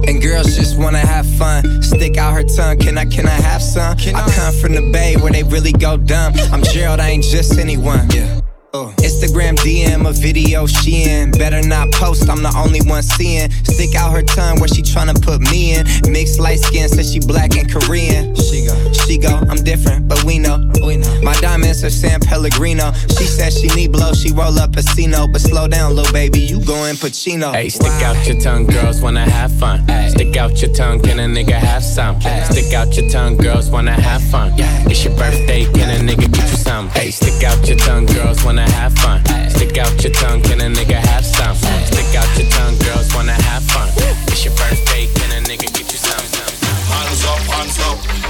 And 0.07 0.21
girls 0.21 0.55
just 0.55 0.77
wanna 0.77 0.99
have 0.99 1.25
fun. 1.37 1.81
Stick 1.81 2.17
out 2.17 2.33
her 2.33 2.43
tongue, 2.43 2.77
can 2.79 2.97
I, 2.97 3.05
can 3.05 3.27
I 3.27 3.31
have 3.31 3.61
some? 3.61 3.97
can 3.97 4.15
I 4.15 4.29
come 4.31 4.53
from 4.55 4.73
the 4.73 4.91
bay 4.91 5.15
where 5.17 5.31
they 5.31 5.43
really 5.43 5.73
go 5.73 5.97
dumb. 5.97 6.33
I'm 6.51 6.63
Gerald, 6.63 6.99
I 6.99 7.09
ain't 7.09 7.23
just 7.23 7.57
anyone. 7.57 8.09
Yeah. 8.11 8.41
Uh. 8.71 8.93
Instagram 8.97 9.55
DM 9.57 10.07
a 10.07 10.13
video 10.13 10.67
she 10.67 11.03
in. 11.09 11.31
Better 11.31 11.67
not 11.67 11.91
post, 11.93 12.29
I'm 12.29 12.43
the 12.43 12.53
only 12.55 12.81
one 12.81 13.01
seeing. 13.01 13.49
Stick 13.65 13.95
out 13.95 14.11
her 14.13 14.21
tongue 14.21 14.59
where 14.59 14.67
she 14.67 14.83
tryna 14.83 15.19
put 15.19 15.41
me 15.41 15.73
in. 15.73 15.87
Mixed 16.11 16.39
light 16.39 16.59
skin, 16.59 16.87
says 16.87 17.11
she 17.11 17.19
black 17.19 17.57
and 17.57 17.65
Korean. 17.71 18.35
She 18.35 18.67
go, 18.67 18.93
she 18.93 19.17
go, 19.17 19.41
I'm 19.49 19.63
different, 19.63 20.07
but 20.07 20.23
we 20.23 20.37
know. 20.37 20.69
We 20.85 20.97
know. 20.97 21.21
My 21.23 21.33
diamonds 21.41 21.83
are 21.83 21.89
San 21.89 22.19
Pellegrino. 22.19 22.93
She 23.17 23.25
says 23.25 23.59
she 23.59 23.69
need 23.69 23.91
blow, 23.91 24.13
she 24.13 24.31
roll 24.31 24.59
up 24.59 24.73
Casino. 24.73 25.27
But 25.27 25.41
slow 25.41 25.67
down, 25.67 25.95
little 25.95 26.13
baby, 26.13 26.39
you 26.39 26.63
going 26.63 26.93
Pacino. 26.95 27.51
Hey, 27.53 27.69
stick 27.69 28.03
out 28.05 28.27
your 28.27 28.39
tongue, 28.39 28.67
girls 28.67 29.01
wanna 29.01 29.27
have 29.27 29.51
fun. 29.51 29.81
Stick 30.09 30.37
out 30.37 30.61
your 30.61 30.71
tongue, 30.73 31.01
can 31.01 31.17
a 31.19 31.25
nigga 31.25 31.57
have 31.57 31.83
some? 31.83 32.21
Stick 32.21 32.71
out 32.73 32.95
your 32.95 33.09
tongue, 33.09 33.37
girls 33.37 33.71
wanna 33.71 33.93
have 33.93 34.21
fun. 34.29 34.53
It's 34.85 35.03
your 35.03 35.15
birthday, 35.17 35.65
can 35.73 35.89
a 35.89 36.07
nigga 36.07 36.31
get 36.31 36.51
you 36.51 36.58
some? 36.69 36.89
Hey, 36.89 37.09
stick 37.09 37.43
out 37.43 37.67
your 37.67 37.77
tongue, 37.77 38.05
girls 38.05 38.43
wanna 38.43 38.69
have 38.77 38.93
fun. 38.99 39.25
Stick 39.49 39.77
out 39.79 40.03
your 40.03 40.13
tongue, 40.13 40.41
can 40.43 40.61
a 40.61 40.69
nigga 40.77 40.99
have 41.11 41.25
some? 41.25 41.55
Stick 41.91 42.15
out 42.15 42.29
your 42.37 42.49
tongue, 42.51 42.77
girls 42.85 43.07
wanna 43.15 43.33
have 43.33 43.63
fun. 43.63 44.28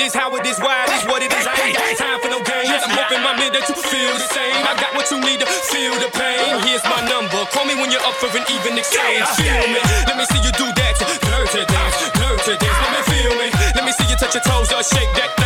it 0.00 0.06
is, 0.06 0.14
how 0.14 0.32
it 0.32 0.46
is, 0.48 0.56
why 0.58 0.88
it 0.88 0.96
is, 0.96 1.04
what 1.04 1.20
it 1.20 1.28
is. 1.28 1.44
I 1.44 1.52
ain't 1.60 1.76
got 1.76 1.92
time 2.00 2.18
for 2.24 2.30
no 2.32 2.40
games. 2.40 2.72
I'm 2.72 2.96
hoping 2.96 3.20
my 3.20 3.36
man 3.36 3.52
that 3.52 3.68
you 3.68 3.76
feel 3.76 4.12
the 4.16 4.28
same. 4.32 4.56
I 4.64 4.72
got 4.80 4.96
what 4.96 5.04
you 5.12 5.20
need 5.20 5.44
to 5.44 5.48
feel 5.68 5.92
the 6.00 6.08
pain. 6.16 6.56
Here's 6.64 6.84
my 6.88 7.04
number. 7.04 7.44
Call 7.52 7.68
me 7.68 7.76
when 7.76 7.92
you're 7.92 8.04
up 8.08 8.16
for 8.16 8.32
an 8.32 8.44
even 8.48 8.80
exchange. 8.80 9.28
Feel 9.36 9.60
me? 9.68 9.80
Let 10.08 10.16
me 10.16 10.24
see 10.32 10.40
you 10.40 10.52
do 10.56 10.72
that. 10.72 10.96
Dirty 11.20 11.68
dance, 11.68 12.00
dirty 12.16 12.56
dance. 12.56 12.80
Let 12.80 12.92
me 12.96 13.02
feel 13.12 13.32
me. 13.36 13.46
Let 13.76 13.84
me 13.84 13.92
see 13.92 14.08
you 14.08 14.16
touch 14.16 14.32
your 14.32 14.44
toes 14.48 14.72
or 14.72 14.80
shake 14.80 15.12
that 15.20 15.39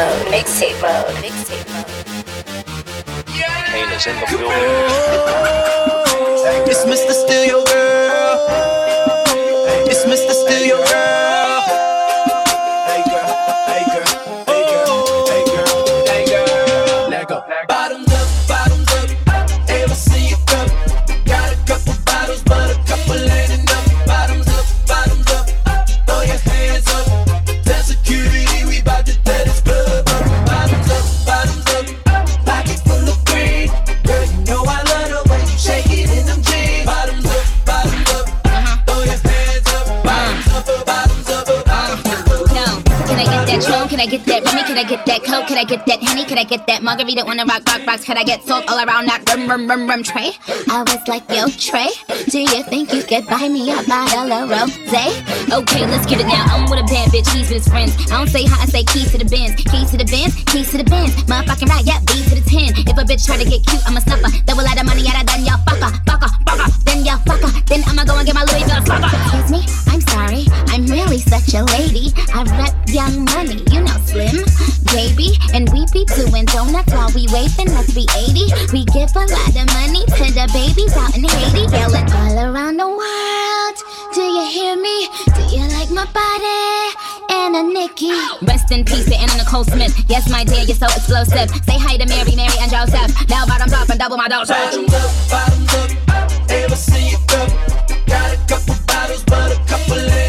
mode. 0.00 0.26
Mixtape 0.32 0.80
mode. 0.82 1.14
Mixtape 1.22 1.68
mode. 1.72 1.86
Kane 3.70 3.92
is 3.92 4.06
in 4.06 4.16
the 4.20 4.26
building. 4.30 5.69
I 44.80 44.84
get 44.84 45.04
that 45.04 45.20
Coke? 45.24 45.44
Can 45.44 45.58
I 45.58 45.64
get 45.64 45.84
that 45.84 46.00
Henny? 46.00 46.24
Can 46.24 46.38
I 46.38 46.44
get 46.44 46.66
that 46.66 46.80
Margarita 46.82 47.20
on 47.28 47.36
the 47.36 47.44
rock, 47.44 47.68
rock, 47.68 47.84
rocks? 47.84 48.04
Can 48.08 48.16
I 48.16 48.24
get 48.24 48.40
salt 48.40 48.64
all 48.64 48.80
around 48.80 49.12
that 49.12 49.20
rum, 49.28 49.44
rum, 49.44 49.68
rum, 49.68 49.84
rum 49.84 50.02
tray? 50.02 50.32
I 50.72 50.80
was 50.80 51.04
like, 51.04 51.28
yo, 51.28 51.52
Trey, 51.52 51.92
do 52.32 52.40
you 52.40 52.64
think 52.64 52.88
you 52.88 53.04
could 53.04 53.28
buy 53.28 53.44
me 53.52 53.68
a 53.76 53.84
bottle 53.84 54.32
of 54.32 54.48
rosé? 54.48 55.20
Okay, 55.52 55.84
let's 55.84 56.08
get 56.08 56.24
it 56.24 56.28
now. 56.32 56.48
I'm 56.48 56.64
with 56.64 56.80
a 56.80 56.88
bad 56.88 57.12
bitch, 57.12 57.28
he's 57.36 57.52
with 57.52 57.60
his 57.60 57.68
friends. 57.68 57.92
I 58.08 58.16
don't 58.16 58.32
say 58.32 58.48
hi, 58.48 58.56
I 58.56 58.66
say 58.72 58.80
keys 58.88 59.12
to 59.12 59.18
the 59.20 59.28
Benz. 59.28 59.52
Keys 59.68 59.92
to 59.92 60.00
the 60.00 60.08
Benz, 60.08 60.32
keys 60.48 60.72
to 60.72 60.80
the 60.80 60.88
Benz. 60.88 61.12
Motherfucking 61.28 61.68
right, 61.68 61.84
yeah, 61.84 62.00
B 62.08 62.24
to 62.32 62.40
the 62.40 62.44
10. 62.48 62.80
If 62.80 62.96
a 62.96 63.04
bitch 63.04 63.28
try 63.28 63.36
to 63.36 63.44
get 63.44 63.60
cute, 63.60 63.84
I'm 63.84 63.98
a 63.98 64.00
snuffer. 64.00 64.32
Double 64.48 64.64
out 64.64 64.80
of 64.80 64.88
money, 64.88 65.04
yeah, 65.04 65.20
done 65.28 65.44
y'all 65.44 65.60
fucker, 65.68 65.92
fucker, 66.08 66.32
fucker. 66.48 66.72
Then 66.88 67.04
y'all 67.04 67.20
fucker. 67.28 67.52
Then 67.68 67.84
I'ma 67.84 68.08
go 68.08 68.16
and 68.16 68.24
get 68.24 68.32
my 68.32 68.48
Louis 68.48 68.64
Vuitton 68.64 68.80
fucker. 68.88 69.12
Excuse 69.12 69.50
me, 69.52 69.60
I'm 69.92 70.00
sorry. 70.08 70.48
I'm 70.72 70.88
really 70.88 71.20
such 71.20 71.52
a 71.52 71.68
lady. 71.76 72.16
I 72.32 72.48
rep 72.56 72.72
young 72.88 73.28
money, 73.36 73.60
baby. 74.92 75.36
And 75.54 75.68
we 75.72 75.86
be 75.92 76.04
doing 76.04 76.44
donuts 76.46 76.92
while 76.92 77.10
we 77.14 77.26
waving, 77.32 77.72
must 77.74 77.94
be 77.94 78.06
80. 78.16 78.52
We 78.72 78.84
give 78.86 79.10
a 79.14 79.24
lot 79.26 79.54
of 79.54 79.66
money 79.74 80.02
to 80.06 80.24
the 80.30 80.46
babies 80.52 80.94
out 80.96 81.16
in 81.16 81.24
Haiti, 81.24 81.70
yelling 81.70 82.08
all 82.12 82.38
around 82.38 82.76
the 82.78 82.88
world. 82.88 83.76
Do 84.14 84.22
you 84.22 84.44
hear 84.46 84.76
me? 84.76 85.08
Do 85.34 85.42
you 85.54 85.64
like 85.74 85.90
my 85.90 86.06
body? 86.10 86.96
And 87.30 87.56
a 87.56 87.62
Nikki. 87.62 88.12
Rest 88.42 88.70
in 88.70 88.84
peace 88.84 89.06
to 89.06 89.14
Anna 89.14 89.36
Nicole 89.36 89.64
Smith. 89.64 89.94
Yes, 90.08 90.28
my 90.30 90.44
dear, 90.44 90.64
you're 90.64 90.76
so 90.76 90.86
explosive. 90.86 91.50
Say 91.64 91.78
hi 91.78 91.96
to 91.96 92.06
Mary, 92.06 92.34
Mary, 92.34 92.54
and 92.60 92.70
Joseph. 92.70 93.10
Now 93.28 93.46
bottoms 93.46 93.72
up 93.72 93.88
and 93.88 93.98
double 93.98 94.16
my 94.16 94.28
dose. 94.28 94.48
Bottoms 94.48 94.92
up, 94.94 95.10
bottoms 95.30 95.74
up. 95.74 96.50
Ever 96.50 96.76
see 96.76 97.14
it 97.14 97.22
go? 97.28 97.46
Got 98.06 98.34
a 98.34 98.38
couple 98.48 98.74
bottles, 98.86 99.24
but 99.24 99.52
a 99.52 99.58
couple 99.66 99.98
ain't 99.98 100.19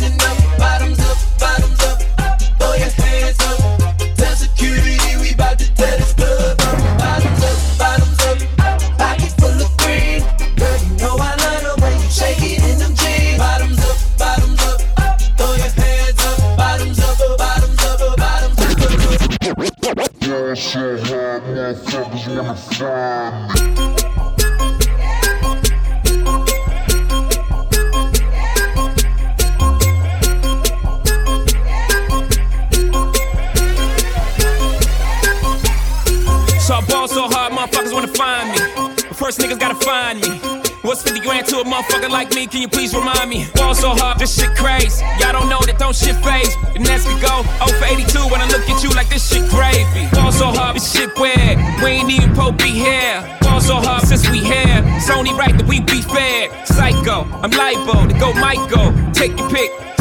inside. 22.51 23.60
A 41.61 41.63
motherfucker 41.63 42.09
like 42.09 42.33
me? 42.33 42.47
Can 42.47 42.63
you 42.63 42.67
please 42.67 42.91
remind 42.95 43.29
me? 43.29 43.45
Ball 43.53 43.75
so 43.75 43.89
hard, 43.89 44.17
this 44.17 44.33
shit 44.33 44.49
crazy. 44.57 45.05
Y'all 45.19 45.31
don't 45.31 45.47
know 45.47 45.61
that 45.69 45.77
don't 45.77 45.95
shit 45.95 46.17
faze. 46.25 46.57
And 46.73 46.81
as 46.89 47.05
we 47.05 47.13
go, 47.21 47.45
0 47.61 47.77
for 47.77 47.85
82 47.85 48.17
when 48.33 48.41
I 48.41 48.49
look 48.49 48.65
at 48.65 48.81
you 48.81 48.89
like 48.97 49.09
this 49.09 49.21
shit 49.29 49.45
gravy. 49.47 50.09
Ball 50.09 50.31
so 50.31 50.49
hard, 50.49 50.77
this 50.77 50.91
shit 50.91 51.13
weird. 51.21 51.61
We 51.85 52.01
ain't 52.01 52.09
even 52.09 52.33
po 52.33 52.51
be 52.51 52.73
here. 52.73 53.21
Ball 53.41 53.61
so 53.61 53.75
hard 53.75 54.01
since 54.09 54.27
we 54.31 54.39
here. 54.39 54.81
It's 54.97 55.11
only 55.11 55.37
right 55.37 55.55
that 55.55 55.67
we 55.67 55.81
be 55.81 56.01
fair. 56.01 56.49
Psycho, 56.65 57.29
I'm 57.45 57.53
libo 57.53 58.09
to 58.09 58.15
go 58.17 58.33
Michael. 58.33 58.89
Take 59.13 59.37
your 59.37 59.49
pick. 59.53 59.69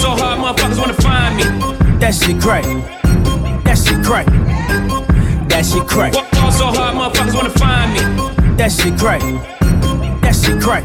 So 0.00 0.10
hard, 0.16 0.38
motherfuckers 0.40 0.78
wanna 0.78 0.94
find 0.94 1.36
me. 1.36 1.44
That 1.98 2.14
shit 2.14 2.40
crack. 2.40 2.64
That 3.64 3.76
shit 3.76 4.02
crack. 4.02 4.26
That 5.50 5.66
shit 5.66 5.86
crack. 5.86 6.14
Ball 6.14 6.52
so 6.52 6.66
hard, 6.66 6.96
motherfuckers 6.96 7.34
wanna 7.34 7.50
find 7.50 7.92
me. 7.92 8.56
That 8.56 8.72
shit 8.72 8.98
crack. 8.98 9.20
That 10.22 10.34
shit 10.34 10.60
crack. 10.62 10.84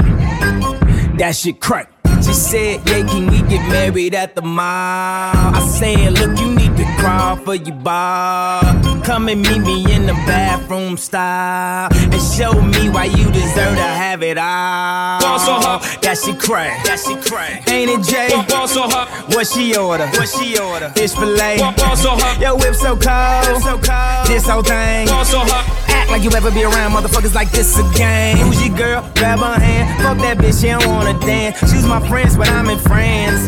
That 1.17 1.33
shit 1.33 1.61
crack. 1.61 1.94
She 2.23 2.33
said, 2.33 2.87
Yeah, 2.87 3.07
can 3.07 3.27
we 3.27 3.41
get 3.43 3.67
married 3.69 4.15
at 4.15 4.35
the 4.35 4.41
mall? 4.41 4.65
I 4.65 5.65
said, 5.77 6.13
Look, 6.13 6.39
you 6.39 6.51
need 6.55 6.75
to 6.77 6.85
crawl 6.99 7.35
for 7.37 7.55
your 7.55 7.75
bar. 7.75 8.61
Come 9.03 9.29
and 9.29 9.41
meet 9.41 9.59
me 9.59 9.93
in 9.93 10.07
the 10.07 10.13
bathroom 10.25 10.97
style 10.97 11.89
and 11.93 12.21
show 12.21 12.59
me 12.59 12.89
why 12.89 13.05
you 13.05 13.25
deserve 13.31 13.75
to 13.75 13.83
have 13.83 14.23
it 14.23 14.37
all. 14.37 15.19
Ball 15.21 15.39
so 15.39 15.53
hard. 15.53 15.83
That 16.01 16.17
shit 16.17 16.39
crack. 16.39 16.83
That 16.85 16.99
shit 16.99 17.23
crack. 17.23 17.69
Ain't 17.69 17.91
it 17.91 18.03
Jay? 18.03 18.29
Ball 18.49 18.67
so 18.67 18.81
hard. 18.89 19.09
What 19.35 19.45
she 19.45 19.75
order? 19.77 20.07
What 20.07 20.27
she 20.27 20.57
order? 20.57 20.89
Fish 20.89 21.13
fillet. 21.13 21.57
Ball 21.59 21.95
so 21.95 22.17
hard. 22.17 22.41
Yo, 22.41 22.55
whip 22.55 22.73
so 22.73 22.97
cold. 22.97 23.61
so 23.61 23.77
cold. 23.77 24.27
This 24.27 24.47
whole 24.47 24.63
thing. 24.63 25.07
Ball 25.07 25.25
so 25.25 25.39
hard. 25.39 25.85
Act 25.89 26.09
like 26.09 26.23
you 26.23 26.31
ever 26.31 26.51
be 26.51 26.63
around 26.63 26.91
motherfuckers 26.91 27.33
like 27.35 27.51
this 27.51 27.77
again. 27.77 28.37
Who's 28.37 28.65
your 28.65 28.75
girl? 28.77 29.01
Grab 29.15 29.39
her 29.39 29.59
hand. 29.59 30.01
Fuck 30.01 30.17
that 30.19 30.37
bitch, 30.37 30.61
she 30.61 30.67
don't 30.67 30.85
wanna 30.87 31.17
dance. 31.19 31.59
She's 31.71 31.85
my 31.85 31.99
friends, 32.07 32.37
but 32.37 32.49
I'm 32.49 32.69
in 32.69 32.79
France. 32.79 33.47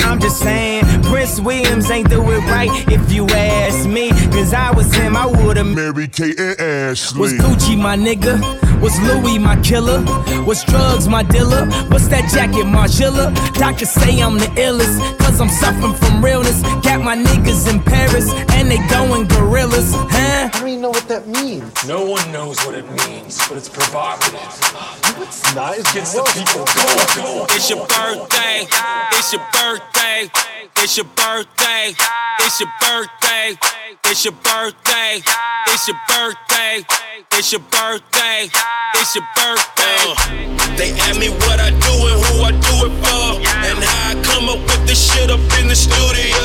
I'm 0.04 0.20
just 0.20 0.38
saying, 0.38 0.84
Prince 1.02 1.40
Williams 1.40 1.90
ain't 1.90 2.08
do 2.08 2.20
it 2.30 2.38
right 2.50 2.70
if 2.88 3.12
you 3.12 3.26
ask 3.26 3.88
me. 3.88 4.10
Cause 4.30 4.54
I 4.54 4.70
was 4.70 4.92
him, 4.94 5.16
I 5.16 5.26
would've 5.26 5.66
Mary 5.66 6.08
Kate 6.08 6.38
and 6.38 6.60
Ashley. 6.60 7.20
was 7.20 7.32
Gucci 7.34 7.76
my 7.78 7.96
nigga? 7.96 8.36
Was 8.80 8.98
Louis 9.00 9.38
my 9.38 9.56
killer? 9.62 10.02
Was 10.44 10.62
drugs 10.64 11.08
my 11.08 11.22
dealer? 11.22 11.66
What's 11.88 12.08
that 12.08 12.30
jacket, 12.32 12.66
Margiela? 12.66 13.34
Doctors 13.54 13.90
say 13.90 14.20
I'm 14.20 14.38
the 14.38 14.46
illest, 14.56 15.00
cause 15.36 15.40
I'm 15.40 15.48
suffering 15.48 15.94
from 15.94 16.24
realness. 16.24 16.62
Got 16.82 17.02
my 17.02 17.16
niggas 17.16 17.70
in 17.72 17.82
Paris, 17.82 18.32
and 18.54 18.70
they 18.70 18.78
going 18.88 19.28
gorillas, 19.28 19.92
huh? 19.92 20.48
I 20.52 20.58
don't 20.58 20.68
even 20.68 20.80
know 20.80 20.90
what 20.90 21.08
that 21.08 21.26
means. 21.26 21.86
No 21.86 22.04
one 22.04 22.24
knows 22.32 22.58
what 22.64 22.74
it 22.74 22.86
means, 23.06 23.38
but 23.48 23.58
it's 23.58 23.68
provocative. 23.68 24.40
It's 25.20 25.54
not. 25.54 25.78
It's 25.78 25.92
Gets 25.92 26.14
the 26.14 26.24
people 26.32 26.64
going, 26.64 27.08
going. 27.16 27.46
It's 27.52 27.68
your 27.68 27.86
birthday. 27.86 28.66
It's 29.12 29.32
your 29.32 29.44
birthday. 29.52 30.30
It's 30.76 30.96
your 30.96 31.06
birthday. 31.16 31.94
It's 32.40 32.60
your 32.60 32.72
birthday. 32.80 33.56
It's 34.04 34.24
your 34.24 34.34
birthday. 34.44 35.20
It's 35.66 35.86
your 35.88 35.98
birthday. 36.08 36.84
It's 37.32 37.52
your 37.52 37.60
birthday. 37.60 38.48
It's 38.94 39.14
your 39.14 39.26
birthday. 39.36 40.00
Uh, 40.16 40.76
they 40.76 40.92
ask 40.92 41.18
me 41.20 41.28
what 41.28 41.60
I 41.60 41.70
do 41.70 41.94
and 42.08 42.18
who 42.24 42.34
I 42.44 42.52
do 42.52 42.74
it 42.86 42.94
for, 43.04 43.36
and 43.36 43.44
how 43.44 43.65
I 43.65 43.65
come 44.46 44.60
up 44.60 44.62
with 44.70 44.86
this 44.86 45.12
shit 45.12 45.30
up 45.30 45.40
in 45.58 45.68
the 45.68 45.74
studio. 45.74 46.38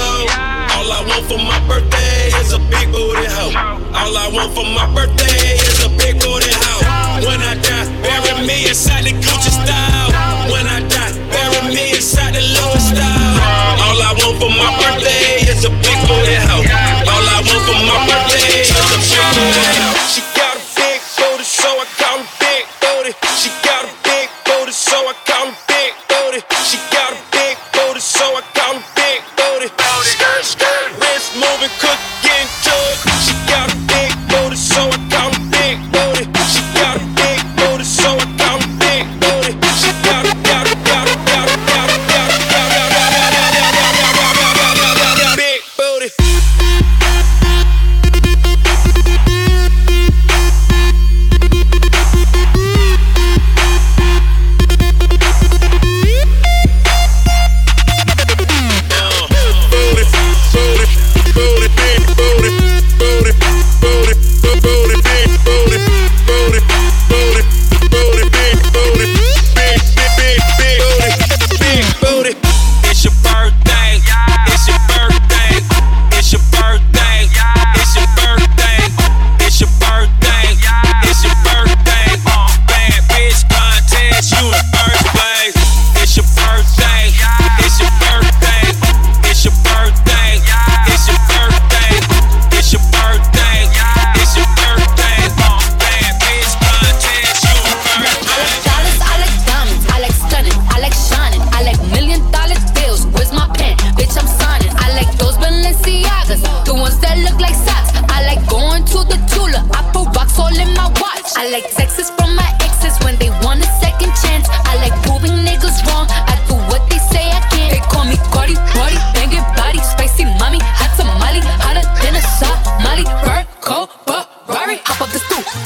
All 0.73 0.89
I 0.89 1.03
want 1.05 1.25
for 1.29 1.37
my 1.37 1.59
birthday 1.67 2.33
is 2.41 2.53
a 2.53 2.59
big 2.59 2.91
booty 2.91 3.27
hoe. 3.29 3.53
All 3.93 4.17
I 4.17 4.27
want 4.33 4.53
for 4.53 4.65
my 4.65 4.87
birthday 4.93 5.57
is 5.61 5.85
a 5.85 5.89
big 5.89 6.19
booty 6.19 6.49
hoe. 6.49 6.81
When 7.25 7.41
I 7.41 7.53
die, 7.61 7.85
bury 8.01 8.47
me 8.47 8.67
inside 8.67 9.05
the 9.05 9.13
Gucci 9.13 9.51
style. 9.53 10.09
When 10.49 10.65
I 10.65 10.81
die, 10.89 11.13
bury 11.29 11.61
me 11.73 11.91
inside 11.91 12.33
the 12.33 12.41
Louis 12.41 12.85
style. 12.89 13.37
All 13.85 13.99
I 14.01 14.11
want 14.17 14.35
for 14.41 14.49
my 14.49 14.71
birthday 14.81 15.45
is 15.45 15.65
a 15.65 15.69
big 15.69 15.90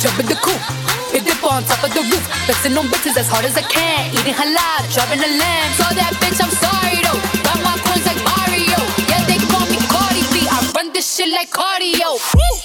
Jump 0.01 0.19
in 0.19 0.25
the 0.25 0.35
coop. 0.41 0.61
Hit 1.13 1.25
dip 1.25 1.43
on 1.45 1.63
top 1.63 1.83
of 1.83 1.93
the 1.93 2.01
roof, 2.09 2.25
flexing 2.45 2.77
on 2.77 2.87
bitches 2.89 3.17
as 3.17 3.27
hard 3.29 3.45
as 3.45 3.55
I 3.55 3.61
can. 3.61 4.09
Eating 4.17 4.33
halal, 4.33 4.81
driving 4.93 5.21
a 5.21 5.29
lamb. 5.37 5.69
Saw 5.77 5.93
that 5.93 6.13
bitch, 6.17 6.41
I'm 6.41 6.49
sorry 6.49 7.05
though. 7.05 7.21
Got 7.45 7.61
my 7.61 7.77
coins 7.85 8.05
like 8.09 8.19
Mario. 8.25 8.79
Yeah, 9.05 9.21
they 9.29 9.37
call 9.45 9.65
me 9.69 9.77
Cardi 9.85 10.25
B. 10.33 10.47
I 10.49 10.57
run 10.75 10.91
this 10.91 11.05
shit 11.15 11.29
like 11.29 11.51
cardio. 11.51 12.17
Woo! 12.33 12.64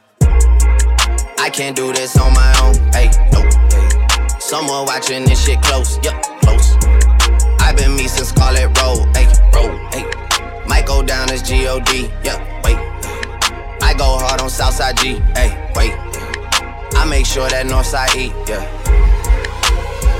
Can't 1.53 1.75
do 1.75 1.91
this 1.91 2.17
on 2.17 2.33
my 2.33 2.53
own, 2.63 2.75
hey, 2.93 3.11
no, 3.33 3.41
hey. 3.41 4.39
Someone 4.39 4.85
watching 4.85 5.25
this 5.25 5.45
shit 5.45 5.61
close, 5.61 5.99
yup, 6.01 6.23
close. 6.41 6.75
I've 7.59 7.75
been 7.75 7.93
me 7.93 8.07
since 8.07 8.29
Scarlett 8.29 8.75
Road, 8.79 9.05
hey, 9.15 9.27
road, 9.53 9.77
hey. 9.93 10.05
Might 10.65 10.85
go 10.87 11.03
down 11.03 11.29
as 11.29 11.43
G-O-D, 11.43 12.09
yup, 12.23 12.39
wait. 12.63 12.77
I 13.81 13.93
go 13.97 14.17
hard 14.17 14.39
on 14.39 14.49
Southside 14.49 14.95
G, 14.97 15.19
hey, 15.35 15.51
wait. 15.75 15.93
I 16.95 17.05
make 17.07 17.25
sure 17.25 17.49
that 17.49 17.65
Northside 17.65 18.15
eat, 18.15 18.31
yeah. 18.47 18.63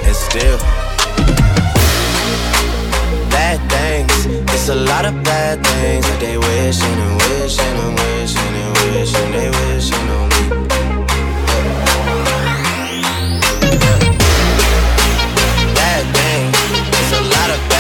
And 0.04 0.16
still, 0.16 0.58
bad 3.32 3.58
things. 3.72 4.26
It's 4.54 4.68
a 4.68 4.76
lot 4.76 5.06
of 5.06 5.24
bad 5.24 5.66
things 5.66 6.06
that 6.06 6.20
they 6.20 6.38
wishing 6.38 6.86
and 6.86 7.16
wishing 7.24 7.66
and 7.66 7.96
wishing 7.96 8.54
and 8.54 8.94
wishing 8.94 9.32
they 9.32 9.50
wishing 9.50 10.10
on 10.10 10.31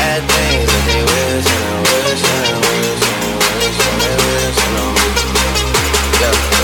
bad 0.01 0.21
things 0.33 0.65
that 0.71 0.83
they 0.89 1.01
wishing 1.11 1.63
and 1.69 1.81
wishing 1.85 2.43
and 2.49 2.57
wishing 2.65 3.19
and 3.27 3.37
wishing 3.61 3.97
they 4.01 4.13
wishing 4.23 4.75
on 4.81 4.89
me. 4.97 5.07
Yeah. 6.21 6.60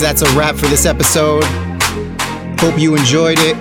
That's 0.00 0.22
a 0.22 0.38
wrap 0.38 0.56
for 0.56 0.66
this 0.66 0.86
episode. 0.86 1.44
Hope 2.58 2.78
you 2.78 2.94
enjoyed 2.96 3.38
it. 3.40 3.56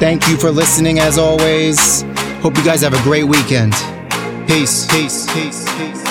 Thank 0.00 0.26
you 0.28 0.36
for 0.36 0.50
listening 0.50 0.98
as 0.98 1.18
always. 1.18 2.02
Hope 2.42 2.56
you 2.56 2.64
guys 2.64 2.80
have 2.82 2.94
a 2.94 3.02
great 3.02 3.24
weekend. 3.24 3.72
Peace, 4.46 4.86
peace, 4.90 5.26
peace, 5.32 5.64
peace. 5.76 6.02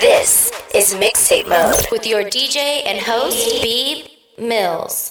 This 0.00 0.50
is 0.74 0.94
Mixtape 0.94 1.48
Mode 1.48 1.86
with 1.92 2.06
your 2.06 2.24
DJ 2.24 2.82
and 2.86 2.98
host, 2.98 3.62
Beeb 3.62 4.08
Mills. 4.38 5.09